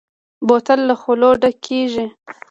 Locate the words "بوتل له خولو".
0.47-1.29